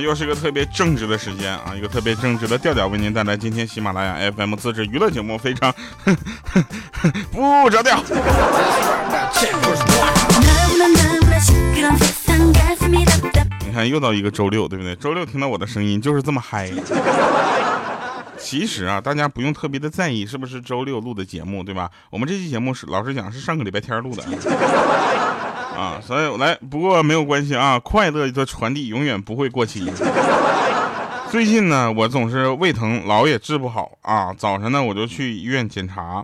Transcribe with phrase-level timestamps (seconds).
[0.00, 5.74] 又是一个特别正直的时间啊，一个特别正直的调调，为您带来今天喜马拉雅 FM 自制娱乐节目，非常
[7.32, 8.02] 不着调。
[13.66, 14.96] 你看，又到一个周六，对不对？
[14.96, 16.70] 周六听到我的声音就是这么嗨。
[18.38, 21.90] 其实啊，大家不用特别的在意是不是周六录的节目，对吧？
[22.10, 24.24] 我们这期节目是老实讲是上个礼拜天录的。
[25.80, 29.90] 啊，所以来，不过没有关系啊，快乐的传递永远不会过期。
[31.32, 34.30] 最近呢，我总是胃疼，老也治不好啊。
[34.36, 36.22] 早晨呢，我就去医院检查，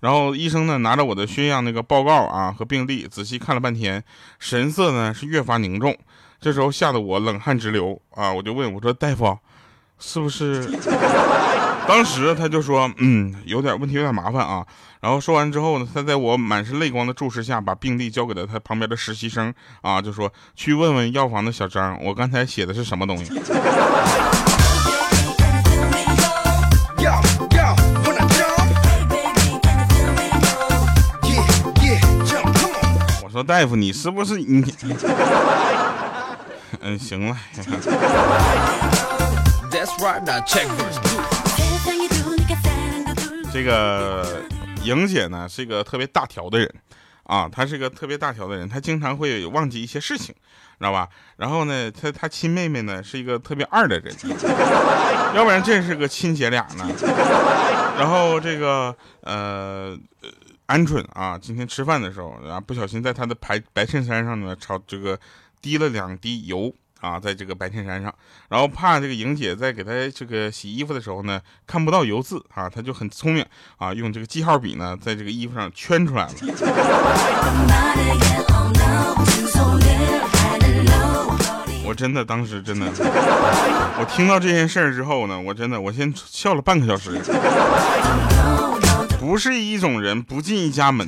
[0.00, 4.04] 然后医生呢拿着我的血样那个报告啊和病历，仔细看了半天，
[4.38, 5.96] 神色呢是越发凝重。
[6.38, 9.38] 这时候吓得我冷汗直流啊，我就问我说：“大夫，
[9.98, 10.62] 是不是？”
[11.90, 14.64] 当时他就说：“嗯，有点问题，有点麻烦啊。”
[15.02, 23.32] 然后说完之后呢，他在我满是泪光的注视下，把病历交给了他旁边的实习生啊，就说去问问药房的小张，我刚才写的是什么东西。
[33.24, 34.72] 我说大夫，你是不是你？
[36.82, 37.36] 嗯，行了。
[43.52, 44.42] 这个。
[44.82, 46.74] 莹姐呢是一个特别大条的人，
[47.24, 50.34] 啊，她是个特别大条的人，她经常会忘记一些事情，
[50.78, 51.06] 知道吧？
[51.36, 54.10] 然后呢，她她亲妹妹呢是一个特别二的人，
[55.36, 56.88] 要不然这是个亲姐俩呢。
[57.98, 59.94] 然后这个呃，
[60.68, 65.20] 鹌鹑啊，今天吃饭的时候然啊，不小心在她的白白衬衫上呢，朝这个
[65.60, 66.74] 滴了两滴油。
[67.00, 68.14] 啊，在这个白衬衫上，
[68.48, 73.44] 然后怕这个莹姐在给她这个洗衣服的时候呢，看不到油渍啊，她就很聪明
[73.78, 76.32] 啊，用这个记号笔呢，在这个衣服上圈出来了。
[81.82, 82.86] 我真的当时真的，
[83.98, 87.20] 我听到这件事儿之后呢，我真的我先笑了半个小时。
[89.18, 91.06] 不是一种人不进一家门，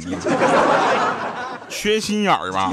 [1.69, 2.73] 缺心眼儿吧？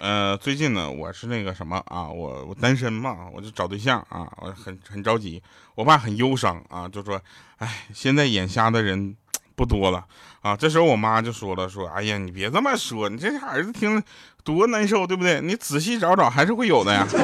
[0.00, 5.42] 呃，最近呢，我是那个什么啊，我我单身嘛，我就找对象啊，我很很着急，
[5.74, 7.20] 我爸很忧伤啊，就说，
[7.58, 9.14] 哎，现在眼瞎的人
[9.54, 10.04] 不多了
[10.40, 10.56] 啊。
[10.56, 14.02] 这时候我妈就说了，说，哎呀，你别这么说，你这儿子听
[14.42, 15.40] 多难受，对不对？
[15.42, 17.06] 你仔细找找，还是会有的呀。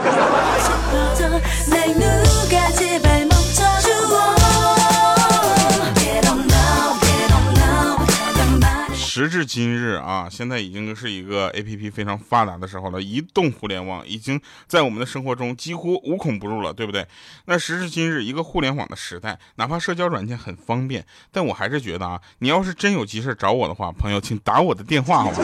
[9.16, 17.06] 时至今日啊，现在已经是一个 A P P 非常发达的时候了，移动互联网已经在我们的生活中几乎无孔不入了，对不对？
[17.46, 25.38] 那时至今日，一个互联网的时代，哪怕社交软件很方便，但我还是觉得啊，你要是真有急事找我的话，朋友，请打我的电话好吗？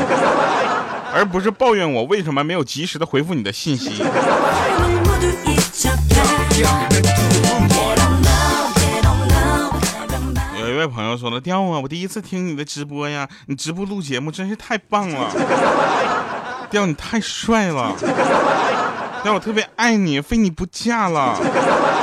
[1.15, 4.05] 而不是抱怨我为什么没有及时的回复你的信息。
[10.83, 15.31] 位朋友说了，调啊，我第一次听你的直播呀，你直播录节目真是太棒了，
[16.71, 17.95] 调你太帅了，
[19.23, 21.39] 调我特别爱你，非你不嫁了。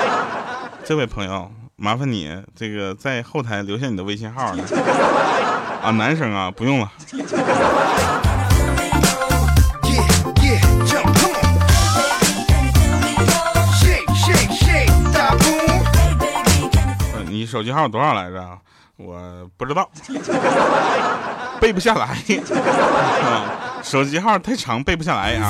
[0.85, 4.55] 这位朋友，麻烦你这个在后台留下你的微信号
[5.83, 6.89] 啊，男生啊，不用了。
[17.29, 18.57] 你手机号多少来着？
[18.99, 19.89] 我不知道，
[21.61, 22.17] 背不下来。
[23.81, 25.49] 手机号太长，背不下来啊。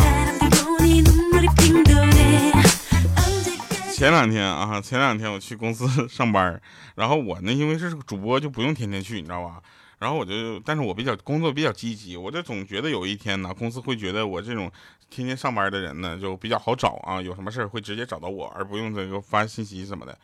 [3.92, 6.62] 前两天啊，前两天我去公司上班，
[6.94, 9.56] 然后我呢，因为是主播，就不用天天去，你知道吧？
[9.98, 14.72] 然后我就，但是我比较工作比较积极，我就总觉得有一天呢，公司会觉得我这种
[15.10, 20.16] 天天上班的人呢，就比较好找啊，有什么事会直接找到我，而不用这个发信息什么的。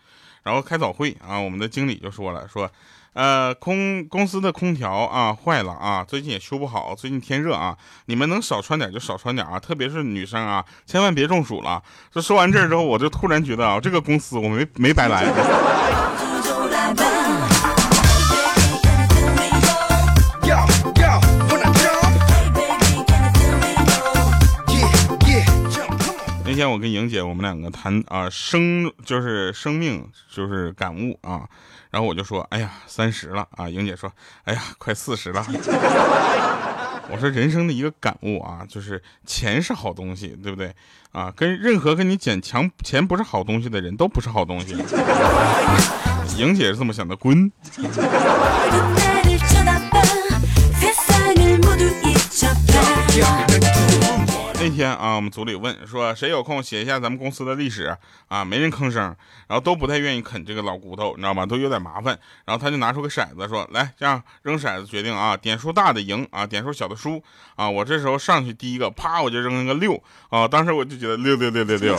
[0.45, 2.71] 然后开早会啊，我们的经理就说了，说，
[3.13, 7.75] 呃，空公司的空调啊坏了啊，最近也修不好，最近天热啊，
[8.05, 11.81] 你们能少穿点就少穿点啊，特别是女生啊，千万别中暑了。
[12.11, 15.25] 这说完这之后，我就突然觉得啊，这个公司我没没白来。
[26.55, 31.41] 今天我跟莹姐我们两个谈啊生就是生命就是感悟啊
[31.91, 34.09] 然后我就说哎呀三十了啊莹姐说
[34.45, 35.45] 哎呀快四十了。
[37.11, 40.73] 我说人生的一个感悟啊就是钱是好东西对不对？
[41.11, 44.77] 啊跟任何跟你捡强钱不是好东西的人都不是好东西。
[46.37, 47.51] 莹姐是这么想的滚。
[54.65, 57.95] 那天啊，我们组里问说，谁有空写一下咱们公司的历史
[58.29, 58.43] 啊？
[58.43, 59.15] 没人吭声，
[59.47, 61.45] 然后都不太愿意啃这个老骨头，你知道吗？
[61.45, 62.17] 都有点麻烦。
[62.45, 67.21] 然后他就拿出个骰子说：“来，这样扔骰子决定啊，点数大的赢啊，点数小的输
[67.55, 70.01] 啊。”我这时候上去第一个，啪，我就扔了个六
[70.31, 70.47] 啊。
[70.47, 71.95] 当时我就觉得六六六六六，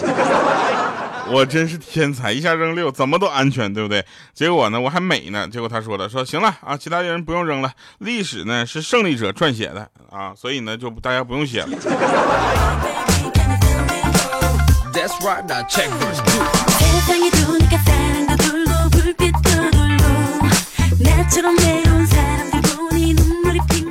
[1.30, 4.04] 我真是天才，一下扔六，怎么都安全，对不对？
[4.34, 5.46] 结果呢，我还美呢。
[5.46, 11.68] 结果他说了，说行了啊，其他人不用扔了，历史呢是胜利者撰写的啊，所以呢就大家不用写了。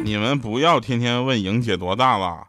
[0.03, 2.47] 你们不要天天问莹姐多大了，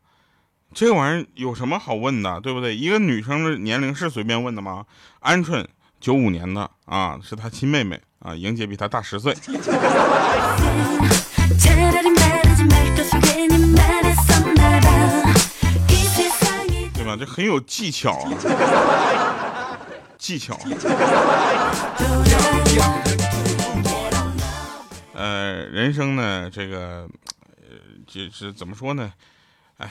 [0.73, 2.75] 这玩意儿有什么好问的，对不对？
[2.75, 4.87] 一个女生的年龄是随便问的吗？
[5.21, 5.67] 鹌鹑
[6.01, 9.37] 九五年的啊，是她亲妹妹啊，莹姐比她大十岁。
[16.95, 17.17] 对吧？
[17.19, 18.31] 这很有技巧啊，
[20.19, 20.59] 技巧。
[25.15, 27.09] 呃，人生呢，这个，
[27.61, 29.13] 呃，就是怎么说呢？
[29.79, 29.91] 哎，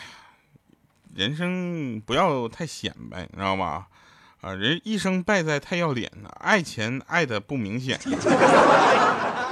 [1.15, 3.87] 人生不要太显摆，你知道吗？
[4.41, 7.99] 啊，人一生败在太要脸了，爱钱爱的不明显。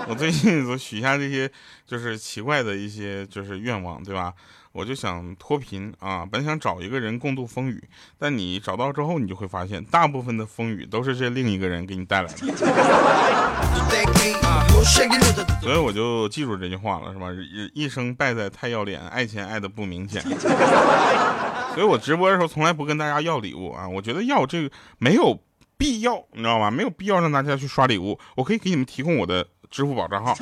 [0.08, 1.50] 我最近都许下这些
[1.86, 4.34] 就是奇怪的一些就是愿望，对吧？
[4.72, 7.84] 我就想脱贫啊，本想找一个人共度风雨，
[8.18, 12.38] 但你找到之后，你就会发现，大部分的风雨都是这另一个人给你带来的。
[15.62, 17.28] 所以我就记住这句话了，是吧？
[17.74, 20.22] 一生败在太要脸，爱钱爱的不明显。
[21.74, 25.40] 所以我直播的时候从来不跟大家要礼物啊，我觉得要这个没有
[25.78, 26.70] 必要，你知道吗？
[26.70, 30.38] 没有必要让大家去刷礼物，我可以给你们提供我的支付宝账号。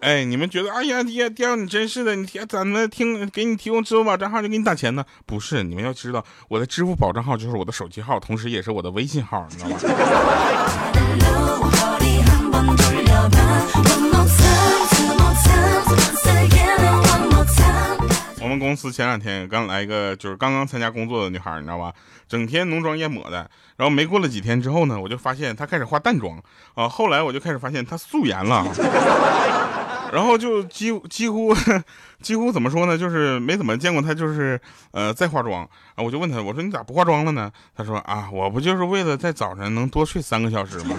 [0.00, 5.04] 哎，你们觉得，哎呀，爹爹，你真是的，你天怎么听给你提供支付宝账号就给你打钱呢？
[5.26, 9.76] 不是，你们要知道，我的支付宝账号就是我的手机号，同时也是我的微信号，你知道吗？
[18.44, 21.90] 我们公司前两天刚来一个，就是刚刚参加工作的女孩，你知道吧？
[22.28, 23.48] 整天浓妆艳抹的，
[23.78, 26.38] 然后没过了几天之后呢，我就发现她开始化淡妆
[26.74, 26.86] 啊。
[26.86, 28.62] 后来我就开始发现她素颜了。
[30.12, 31.56] 然后就几几乎
[32.20, 32.98] 几乎怎么说呢？
[32.98, 35.64] 就是没怎么见过她，就是呃在化妆
[35.94, 36.04] 啊。
[36.04, 37.50] 我就问她，我说你咋不化妆了呢？
[37.74, 40.96] 她说啊，我不就是为了在早晨能多睡三个小时吗？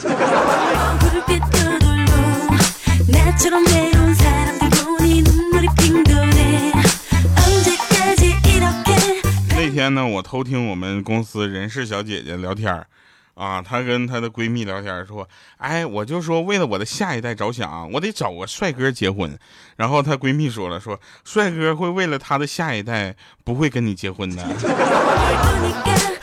[9.75, 12.85] 天呢，我偷听我们公司人事小姐姐聊天
[13.33, 15.27] 啊，她跟她的闺蜜聊天说
[15.59, 19.37] ：“哎，我就说为了我的下一代着想，我得找个帅哥结婚。”
[19.75, 24.47] 然后她闺蜜说了：“说帅哥会为了他的下一代不会跟你结婚的。”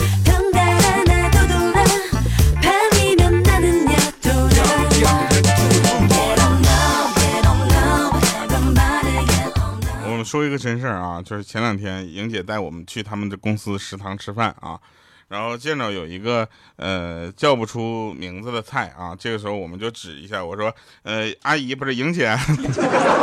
[10.33, 14.81] 说一个真事儿啊，就是前两天莹姐带我们去他们的公司食堂吃饭啊。
[15.29, 22.35] 然后见着有一个呃叫不出名字的菜啊，这个时候我们就指一下，我说呃阿姨不是莹姐，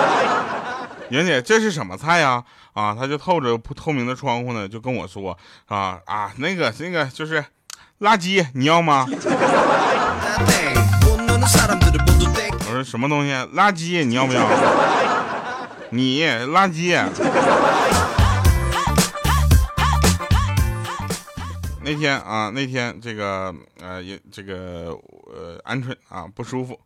[1.09, 2.43] 莹姐这是什么菜呀？
[2.73, 5.35] 啊，他就透着不透明的窗户呢，就跟我说
[5.65, 7.43] 啊啊那个那个就是
[8.01, 9.07] 垃圾，你要吗？
[12.67, 13.31] 我说什么东西？
[13.55, 14.47] 垃圾，你要不要？
[15.91, 16.93] 你垃圾。
[21.81, 24.95] 那天啊，那天这个呃，也这个
[25.33, 26.79] 呃，鹌鹑啊不舒服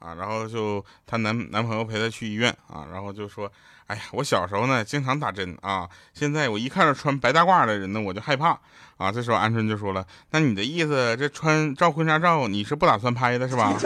[0.00, 3.48] 啊，然后就她男男朋友陪她去医院啊，然后就说，
[3.86, 8.58] 哎呀，我小时候呢经常打针啊，现在我一看到穿白大褂的人呢，我就害怕
[8.96, 9.12] 啊。
[9.12, 13.72] 这时候鹌鹑就说了，那你的意思这穿照婚纱照你是不打算拍的是吧？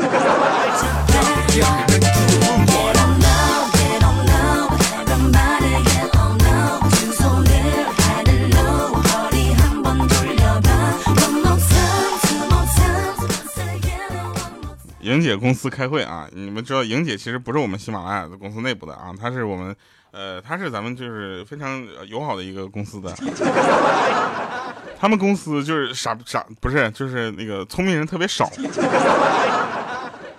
[15.12, 19.76] 莹姐公司开会啊，你们知道莹姐其实不是我们喜马拉雅的公司内部的啊，她是我们，
[20.10, 23.14] 呃，她是咱们就是非常友好的一个公司的，
[24.98, 28.50] 他们公司就是傻傻不是就是那个聪明人特别少。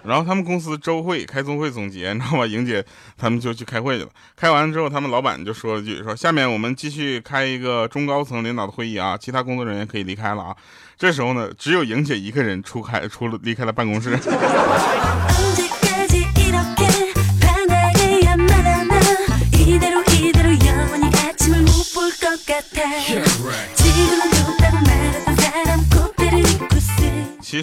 [0.05, 2.45] 然后他们公司周会开宗会总结，你知道吧？
[2.45, 2.83] 莹姐
[3.17, 4.10] 他们就去开会去了。
[4.36, 10.55] 开完之后，他们老板就说了句：“说下面我们继续开一个中高层领导的会议啊，其他工作人员可以离开了啊。”
[10.98, 14.12] 这时候呢，只有莹姐一个人出开出了离开了办公室。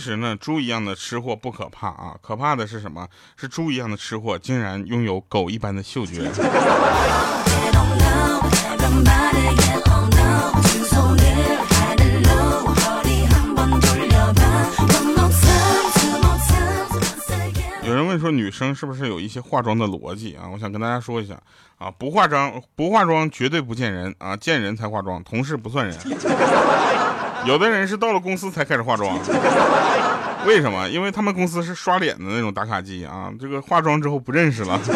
[0.00, 3.06] 实呢，猪一样的吃货不可怕啊，可怕的是什么？
[3.36, 6.30] 是猪一样的吃货竟然拥有狗一般的嗅觉。
[17.82, 20.48] 有人问说，女生是不是有一些化妆的逻辑啊？
[20.52, 21.34] 我想跟大家说一下
[21.76, 25.96] 啊，不化妆不化妆绝对不见人啊，见人才化妆，同事不算人。
[27.46, 29.18] 有的人是到了公司才开始化妆，
[30.46, 30.88] 为什么？
[30.88, 34.78] 因为他们公司是刷脸的那种打卡机啊，这个化妆之后不认识了。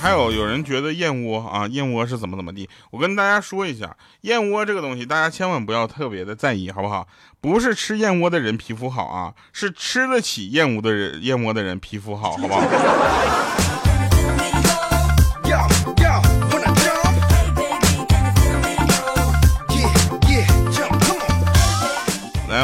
[0.00, 2.66] 还有有人觉得燕窝啊，燕窝是怎么怎么地？
[2.90, 7.06] 我跟大家说一下，燕窝这个东西，大家千万不要特别的在意，好不好？
[7.40, 12.62] 不是吃燕窝的人皮肤好啊，是吃得起燕窝的人，燕窝的人皮肤好，好不好？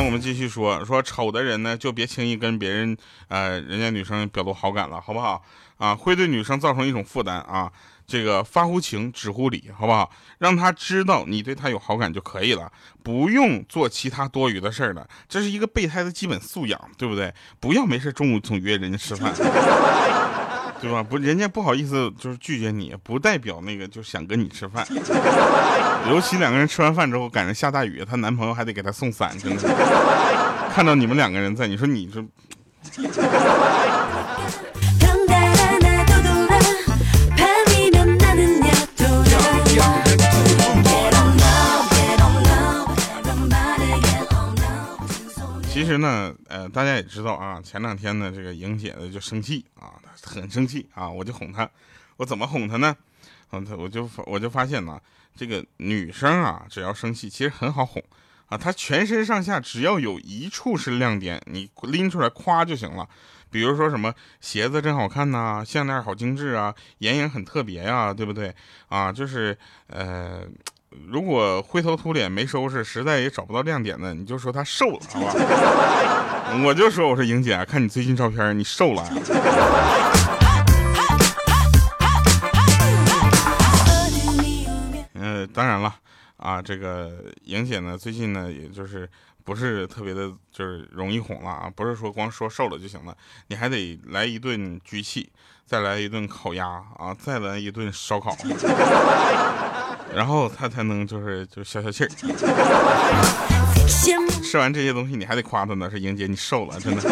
[0.06, 2.96] 我们继续说说丑的人呢，就别轻易跟别人，
[3.26, 5.42] 呃，人家女生表露好感了，好不好？
[5.78, 7.70] 啊，会对女生造成一种负担啊。
[8.06, 10.08] 这个发乎情，止乎礼，好不好？
[10.38, 12.70] 让她知道你对她有好感就可以了，
[13.02, 15.04] 不用做其他多余的事儿了。
[15.28, 17.34] 这是一个备胎的基本素养，对不对？
[17.58, 19.34] 不要没事中午总约人家吃饭，
[20.80, 21.02] 对吧？
[21.02, 24.86] 不，人家不好意思就是拒绝你，不代表那个就想跟你吃饭。
[26.08, 29.62] 尤其两个人吃完饭之后赶上下大雨，她男朋友还得给她送伞，真的。
[30.74, 32.24] 看到你们两个人在，你说你说。
[45.86, 51.70] 其实呢，呃，大家也知道啊，前两天呢，这个莹姐呢就生气啊，很生气啊，我就哄她，
[52.16, 52.96] 我怎么哄她呢？
[53.52, 55.00] 嗯，她我就我就发现呢，
[55.36, 58.02] 这个女生啊，只要生气，其实很好哄
[58.46, 63.08] 啊，她全身上下只要有一处是亮点，你拎出来夸就行了。
[63.48, 68.52] 比如说什么鞋子真好看呐，项链好精致啊，眼影很特别呀，对不对？
[68.88, 70.42] 啊，就是呃。
[70.90, 75.32] 如果灰头土脸没收拾，实在也找不到亮点的，你就说他瘦了，好吧？
[76.64, 79.04] 我就说我说莹姐，看你最近照片，你瘦了。
[85.14, 85.94] 嗯， 当然了，
[86.36, 89.08] 啊，这个莹姐呢，最近呢，也就是
[89.44, 93.16] 不是特别的，就是容易哄了啊，不是说光说瘦了就行了，
[93.48, 95.30] 你还得来一顿举气，
[95.66, 96.66] 再来一顿烤鸭
[96.96, 98.34] 啊，再来一顿烧烤。
[100.16, 102.08] 然后他才能就是就消消气儿。
[104.42, 107.02] 吃完这些东西，你还得夸他呢，说莹姐你瘦了，真的。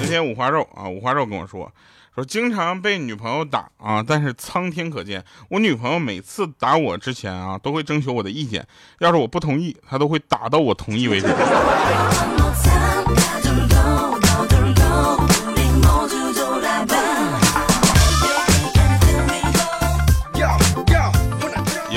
[0.00, 1.72] 那天五花肉啊，五花肉跟我说，
[2.14, 8.64] 说经常被女朋友打啊，但是苍天可见，我女朋友每次打我之前啊，都会征求我的意见，
[9.00, 11.26] 要是我不同意，她都会打到我同意为止。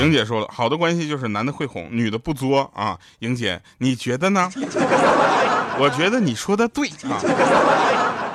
[0.06, 2.96] 莹姐说了，好的关系就是男的会哄，女的不作啊。
[3.18, 4.48] 莹姐，你觉得呢？
[5.78, 7.18] 我觉得你说的对啊。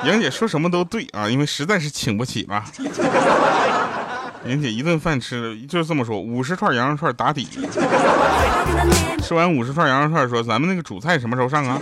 [0.03, 2.61] 莹姐说什么都对啊，因为实在是请不起嘛。
[4.45, 7.47] 莹姐一顿饭吃就是这么说，五十串羊肉串打底。
[9.23, 11.79] 吃完五十串羊肉串，说咱们那个主菜什么时候上啊？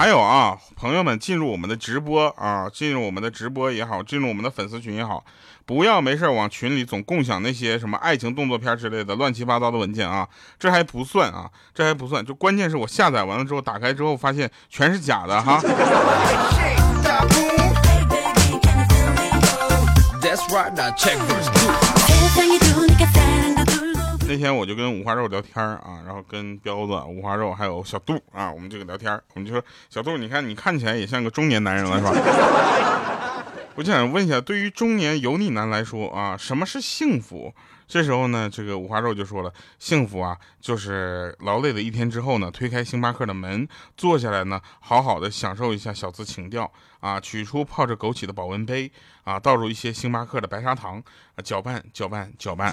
[0.00, 5.22] 还有啊，朋友们进入我们的直播啊，进入我们的直播也好，进入我们的粉丝群也好，
[5.66, 10.26] 不要没事往群里总共享那些什么爱情动作片之类的乱七八糟的文件啊，
[10.58, 15.60] 这还不算啊，这还不算，就关键是我下载完了之后打开之后发现全是假的哈。
[24.30, 32.12] 那天我就跟五花肉聊天啊，然后跟彪子、五花肉还有小杜啊，我们这个聊天我们就说小杜，你看你看起来也像个中年男人了，是吧？
[33.74, 37.52] 我就想问一下，对于中年油腻男来说啊，什么是幸福？
[37.88, 46.70] 这时候呢，这个五花肉就说了，幸福啊，就是劳累的一天之后呢，推开星巴克的门，坐下来呢，好好的享受一下小资情调
[47.00, 48.92] 啊，取出泡着枸杞的保温杯
[49.24, 51.02] 啊，倒入一些星巴克的白砂糖
[51.34, 52.72] 啊，搅拌搅拌搅拌。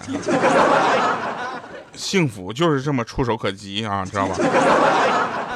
[1.98, 4.36] 幸福就是这么触手可及啊， 知道吧？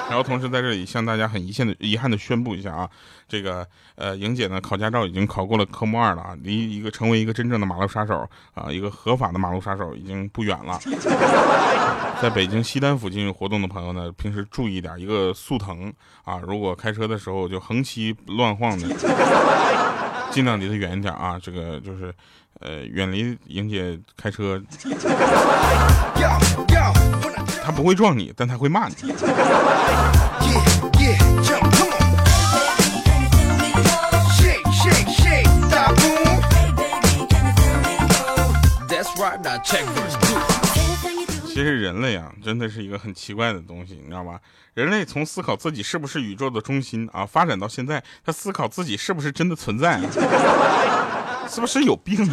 [0.10, 2.90] 然后同时在这里向大家很遗憾的遗憾的宣布一下啊，
[3.30, 10.78] 这个呃莹姐呢考驾照已经考过了科目二了啊，离一个成为一个真正的马路杀手啊，一个合法的马路杀手已经不远了。
[12.22, 15.92] 在北京西单附近活动的朋友呢，平时注意点，一个速腾
[16.26, 18.88] 啊，如果开车的时候就横七乱晃的，
[20.34, 22.14] 尽量离他远一点啊，这个就是
[22.62, 24.62] 呃远离莹姐开车。
[27.64, 28.96] 他不会撞你，但他会骂你。
[41.54, 44.40] 其实人类啊，真的是一个很奇怪的东西，你知道吧？
[44.74, 50.00] 人类从思考自己是不是宇宙的中心啊，发展到现在，他思考自己是不是真的存在，
[51.50, 52.18] 是不是有病？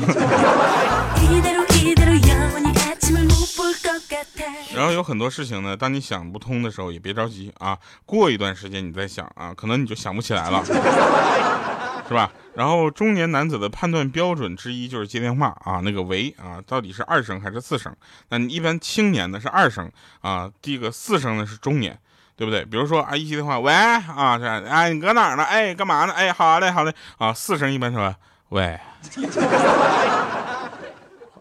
[4.75, 10.63] 然后有很多事情呢，当你想不通的时候，也别着急啊，过一段时间你再想啊，可能你就想不起来了，
[12.09, 12.33] 是吧？
[12.55, 17.95] 然后中年男子的判断标准之一就是接电话啊，那个喂啊，到底是二声还是四声？
[18.31, 19.89] 那你一般青年呢是二声
[20.23, 21.97] 啊，第一个四声呢是中年，
[22.35, 22.65] 对不对？
[22.65, 25.45] 比如说啊，一接电话喂啊，这哎你搁哪呢？
[25.45, 26.13] 哎干嘛呢？
[26.13, 28.17] 哎好嘞好嘞啊，四声一般说
[28.49, 28.81] 喂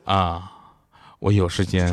[0.06, 0.52] 啊。
[1.20, 1.92] 我有时间。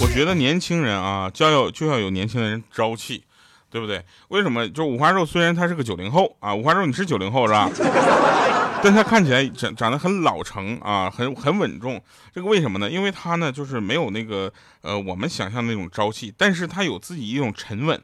[0.00, 3.24] 我觉得年轻人啊，就要就要有年轻人朝气，
[3.70, 4.04] 对不对？
[4.28, 4.68] 为什么？
[4.68, 7.70] 就五花肉虽然他是个九零后啊，五花肉你是九零后是吧？
[8.82, 12.00] 但他看起来长长得很老成啊，很很稳重。
[12.32, 12.88] 这个为什么呢？
[12.90, 18.00] 因为他呢，就是没有那个呃我们想象那种朝气，但是他有自己一种沉稳。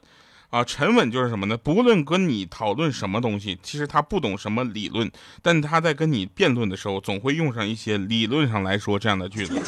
[0.50, 1.56] 啊，沉稳就是什么呢？
[1.56, 5.10] 不论跟你讨论什么东西，其实他不懂什么理论，
[5.42, 9.60] 但他在跟你辩论的时候，总会用上一些理论上来说这样的句子，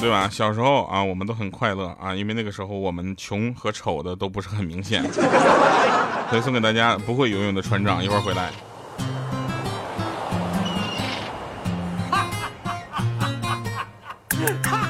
[0.00, 0.28] 对吧？
[0.30, 5.04] 小时候啊，我们都很快乐啊，因为那个时候我们穷和丑的都不是很明显。
[5.12, 8.50] 所以送给大家不会游泳的船长，一会儿回来。
[14.30, 14.89] 的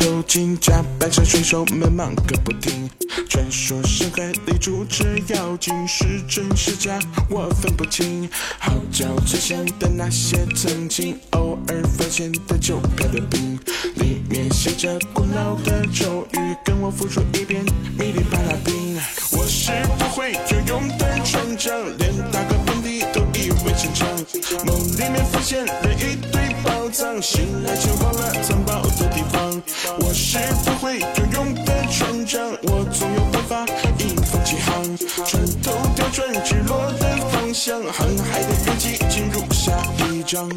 [0.00, 2.88] 头巾，甲板上水手们忙个不停。
[3.28, 8.26] 传说深海里住着妖精，是真是假我分不清。
[8.58, 13.58] 号角吹响的那些曾经偶尔发现的旧漂的瓶，
[13.96, 17.62] 里面写着古老的咒语，跟我复述一遍。
[17.98, 18.98] 米里巴拉冰，
[19.32, 24.08] 我是不会游泳的船长，连打个喷嚏都以为正常。
[24.64, 26.39] 梦里面浮现了一堆。
[27.22, 29.62] 醒来就忘了藏宝的地方。
[30.00, 33.66] 我是不会游泳的船长，我总有办法
[33.98, 34.96] 迎风起航。
[35.24, 39.72] 船头调转直落的方向，航海的日记进入下
[40.08, 40.48] 一章。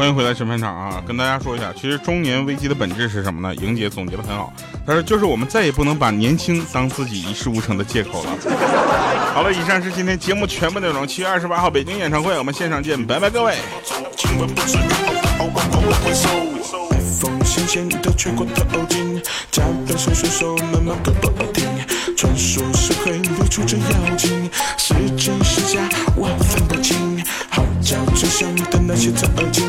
[0.00, 1.04] 欢迎回来审判场啊！
[1.06, 3.54] 跟大家说一下，其实中年危机的本质是什么呢？
[3.56, 4.50] 莹姐总结的很好，
[4.86, 8.30] 她说就是我们再也不能把年轻当自己一事无成的借口了。
[9.34, 11.06] 好了，以上是今天节目全部内容。
[11.06, 13.58] 七月二十八号北京演唱会，我们现场见，拜拜各位。
[19.50, 19.98] 叫最
[25.68, 25.98] 响的
[27.90, 29.64] 小桌上的那些照相机，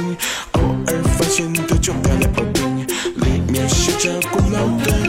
[0.51, 5.00] 偶尔发现的就变了毛病，里面写着古老的。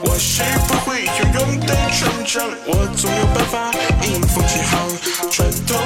[0.00, 3.70] 我是不会游泳的船长，我总有办法
[4.06, 4.88] 迎风起航。
[5.30, 5.76] 穿透